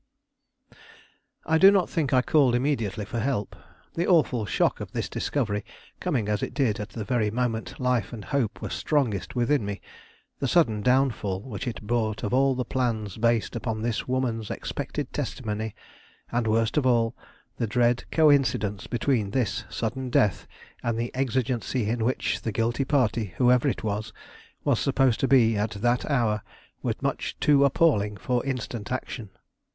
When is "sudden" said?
10.47-10.81, 19.69-20.09